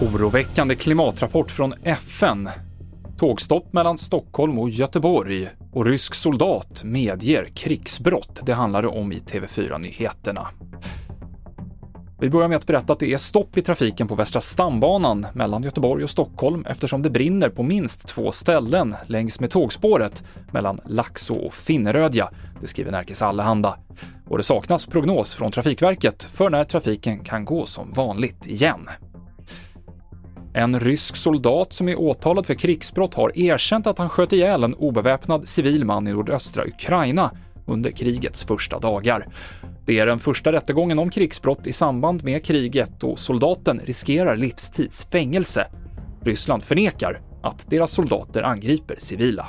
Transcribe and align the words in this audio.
Oroväckande 0.00 0.74
klimatrapport 0.74 1.50
från 1.50 1.74
FN. 1.84 2.48
Tågstopp 3.18 3.72
mellan 3.72 3.98
Stockholm 3.98 4.58
och 4.58 4.70
Göteborg 4.70 5.48
och 5.72 5.86
rysk 5.86 6.14
soldat 6.14 6.84
medger 6.84 7.44
krigsbrott. 7.54 8.40
Det 8.46 8.52
handlar 8.52 8.82
det 8.82 8.88
om 8.88 9.12
i 9.12 9.18
TV4-nyheterna. 9.18 10.48
Vi 12.20 12.30
börjar 12.30 12.48
med 12.48 12.56
att 12.56 12.66
berätta 12.66 12.92
att 12.92 12.98
det 12.98 13.12
är 13.12 13.18
stopp 13.18 13.58
i 13.58 13.62
trafiken 13.62 14.08
på 14.08 14.14
Västra 14.14 14.40
stambanan 14.40 15.26
mellan 15.32 15.62
Göteborg 15.62 16.04
och 16.04 16.10
Stockholm 16.10 16.64
eftersom 16.68 17.02
det 17.02 17.10
brinner 17.10 17.48
på 17.48 17.62
minst 17.62 18.08
två 18.08 18.32
ställen 18.32 18.96
längs 19.06 19.40
med 19.40 19.50
tågspåret 19.50 20.24
mellan 20.52 20.78
Laxå 20.84 21.34
och 21.34 21.54
Finnerödja, 21.54 22.30
det 22.60 22.66
skriver 22.66 22.92
Närkes 22.92 23.22
Allehanda. 23.22 23.78
Och 24.30 24.36
det 24.36 24.42
saknas 24.42 24.86
prognos 24.86 25.34
från 25.34 25.52
Trafikverket 25.52 26.22
för 26.22 26.50
när 26.50 26.64
trafiken 26.64 27.24
kan 27.24 27.44
gå 27.44 27.66
som 27.66 27.92
vanligt 27.92 28.46
igen. 28.46 28.88
En 30.54 30.80
rysk 30.80 31.16
soldat 31.16 31.72
som 31.72 31.88
är 31.88 32.00
åtalad 32.00 32.46
för 32.46 32.54
krigsbrott 32.54 33.14
har 33.14 33.38
erkänt 33.38 33.86
att 33.86 33.98
han 33.98 34.08
sköt 34.08 34.32
ihjäl 34.32 34.64
en 34.64 34.74
obeväpnad 34.74 35.48
civil 35.48 35.84
man 35.84 36.08
i 36.08 36.12
nordöstra 36.12 36.64
Ukraina 36.64 37.30
under 37.66 37.90
krigets 37.90 38.44
första 38.44 38.78
dagar. 38.78 39.28
Det 39.86 39.98
är 39.98 40.06
den 40.06 40.18
första 40.18 40.52
rättegången 40.52 40.98
om 40.98 41.10
krigsbrott 41.10 41.66
i 41.66 41.72
samband 41.72 42.24
med 42.24 42.44
kriget 42.44 43.04
och 43.04 43.18
soldaten 43.18 43.80
riskerar 43.84 44.36
livstids 44.36 45.06
fängelse. 45.12 45.66
Ryssland 46.22 46.62
förnekar 46.62 47.20
att 47.42 47.70
deras 47.70 47.90
soldater 47.90 48.42
angriper 48.42 48.96
civila. 48.98 49.46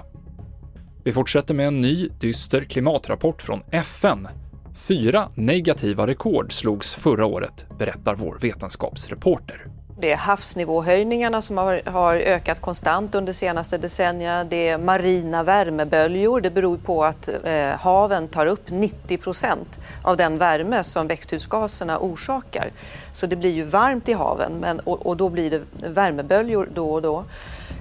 Vi 1.03 1.11
fortsätter 1.11 1.53
med 1.53 1.67
en 1.67 1.81
ny 1.81 2.09
dyster 2.19 2.63
klimatrapport 2.63 3.41
från 3.41 3.59
FN. 3.71 4.27
Fyra 4.75 5.29
negativa 5.35 6.07
rekord 6.07 6.53
slogs 6.53 6.95
förra 6.95 7.25
året, 7.25 7.65
berättar 7.79 8.15
vår 8.15 8.37
vetenskapsreporter. 8.41 9.65
Det 10.01 10.11
är 10.11 10.17
havsnivåhöjningarna 10.17 11.41
som 11.41 11.57
har, 11.57 11.81
har, 11.85 12.15
ökat 12.15 12.61
konstant 12.61 13.15
under 13.15 13.33
de 13.33 13.37
senaste 13.37 13.77
decennierna. 13.77 14.43
Det 14.43 14.67
är 14.67 14.77
marina 14.77 15.43
värmeböljor. 15.43 16.41
Det 16.41 16.51
beror 16.51 16.77
på 16.77 17.03
att 17.03 17.29
eh, 17.43 17.69
haven 17.79 18.27
tar 18.27 18.45
upp 18.45 18.69
90 18.69 19.17
procent 19.17 19.79
av 20.03 20.17
den 20.17 20.37
värme 20.37 20.83
som 20.83 21.07
växthusgaserna 21.07 21.99
orsakar. 21.99 22.71
Så 23.13 23.27
det 23.27 23.35
blir 23.35 23.51
ju 23.51 23.63
varmt 23.63 24.09
i 24.09 24.13
haven 24.13 24.53
men, 24.59 24.79
och, 24.79 25.05
och 25.05 25.17
då 25.17 25.29
blir 25.29 25.51
det 25.51 25.61
värmeböljor 25.89 26.69
då 26.73 26.93
och 26.93 27.01
då. 27.01 27.25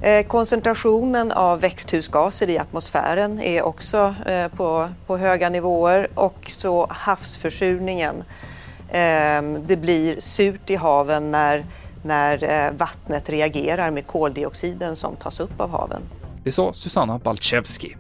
Eh, 0.03 0.27
koncentrationen 0.27 1.33
av 1.33 1.61
växthusgaser 1.61 2.51
i 2.51 2.59
atmosfären 2.59 3.41
är 3.41 3.63
också 3.63 4.15
eh, 4.27 4.49
på, 4.49 4.89
på 5.07 5.17
höga 5.17 5.49
nivåer 5.49 6.09
och 6.15 6.45
så 6.47 6.87
havsförsurningen. 6.91 8.25
Ehm, 8.93 9.67
det 9.67 9.77
blir 9.77 10.21
surt 10.21 10.71
i 10.71 10.77
haven 10.77 11.31
när 11.31 11.65
när 12.03 12.45
eh, 12.45 12.73
vattnet 12.73 13.29
reagerar 13.29 13.91
med 13.91 14.07
koldioxiden 14.07 14.97
som 14.97 15.17
tas 15.17 15.41
upp 15.41 15.61
av 15.61 15.71
haven. 15.71 16.03
Det 16.45 16.53
sa 16.53 16.73
Susanna 16.73 17.19
Balczewski. 17.19 17.97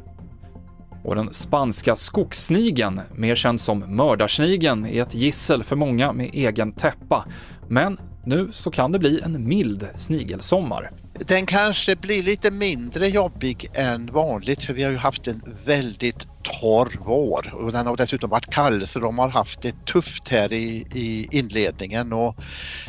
Och 1.04 1.14
den 1.14 1.34
spanska 1.34 1.96
skogssnigeln, 1.96 3.00
mer 3.14 3.34
känd 3.34 3.60
som 3.60 3.96
mördarsnigeln, 3.96 4.86
är 4.86 5.02
ett 5.02 5.14
gissel 5.14 5.64
för 5.64 5.76
många 5.76 6.12
med 6.12 6.30
egen 6.32 6.72
täppa. 6.72 7.24
Men 7.68 8.00
nu 8.24 8.48
så 8.52 8.70
kan 8.70 8.92
det 8.92 8.98
bli 8.98 9.20
en 9.20 9.48
mild 9.48 9.88
snigelsommar. 9.96 10.90
Den 11.26 11.46
kanske 11.46 11.96
blir 11.96 12.22
lite 12.22 12.50
mindre 12.50 13.08
jobbig 13.08 13.66
än 13.72 14.06
vanligt 14.06 14.62
för 14.62 14.72
vi 14.72 14.82
har 14.82 14.90
ju 14.90 14.96
haft 14.96 15.26
en 15.26 15.42
väldigt 15.64 16.26
torr 16.42 16.94
vår 16.98 17.54
och 17.54 17.72
den 17.72 17.86
har 17.86 17.96
dessutom 17.96 18.30
varit 18.30 18.50
kall 18.50 18.86
så 18.86 19.00
de 19.00 19.18
har 19.18 19.28
haft 19.28 19.60
det 19.60 19.84
tufft 19.84 20.28
här 20.28 20.52
i, 20.52 20.84
i 20.90 21.28
inledningen 21.38 22.12
och 22.12 22.36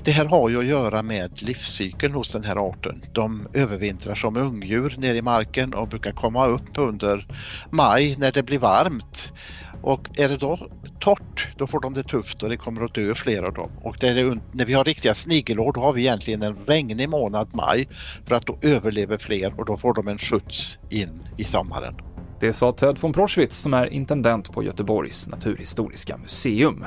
det 0.04 0.12
här 0.12 0.26
har 0.26 0.50
ju 0.50 0.60
att 0.60 0.66
göra 0.66 1.04
med 1.04 1.42
livscykeln 1.42 2.14
hos 2.14 2.32
den 2.32 2.44
här 2.44 2.70
arten. 2.70 3.04
De 3.12 3.48
övervintrar 3.54 4.16
som 4.16 4.38
ungdjur 4.38 4.96
nere 4.98 5.18
i 5.18 5.22
marken 5.22 5.74
och 5.74 5.88
brukar 5.88 6.12
komma 6.12 6.48
upp 6.48 6.78
under 6.78 7.28
maj 7.70 8.16
när 8.18 8.32
det 8.32 8.44
blir 8.44 8.60
varmt. 8.60 9.18
Och 9.82 10.08
är 10.14 10.30
det 10.30 10.38
då 10.38 10.70
torrt, 11.02 11.48
då 11.58 11.68
får 11.68 11.80
de 11.80 11.94
det 11.94 12.04
tufft 12.04 12.44
och 12.44 12.50
det 12.50 12.58
kommer 12.58 12.84
att 12.84 12.94
dö 12.94 13.16
flera 13.16 13.48
av 13.48 13.54
dem. 13.54 13.72
Och 13.82 13.96
det 14.00 14.40
när 14.52 14.66
vi 14.66 14.74
har 14.74 14.84
riktiga 14.84 15.16
snigelår, 15.16 15.74
då 15.74 15.82
har 15.82 15.94
vi 15.94 16.02
egentligen 16.02 16.42
en 16.42 16.58
regnig 16.66 17.10
månad, 17.10 17.50
maj, 17.54 17.88
för 18.28 18.36
att 18.36 18.46
då 18.46 18.58
överlever 18.62 19.18
fler 19.18 19.60
och 19.60 19.66
då 19.66 19.78
får 19.78 19.94
de 19.94 20.08
en 20.08 20.18
skjuts 20.18 20.78
in 20.90 21.28
i 21.38 21.44
sommaren. 21.44 21.96
Det 22.40 22.54
sa 22.54 22.72
Ted 22.72 23.00
von 23.02 23.14
Proschwitz 23.14 23.58
som 23.58 23.74
är 23.74 23.94
intendent 23.94 24.52
på 24.52 24.64
Göteborgs 24.64 25.28
naturhistoriska 25.28 26.18
museum. 26.18 26.86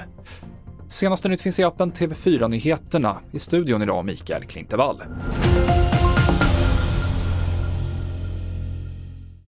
Senaste 0.88 1.28
nytt 1.28 1.42
finns 1.42 1.58
i 1.58 1.64
appen 1.64 1.92
TV4 1.92 2.48
Nyheterna. 2.48 3.16
I 3.32 3.38
studion 3.38 3.82
idag 3.82 4.04
Mikael 4.04 4.44
Klintevall. 4.44 5.02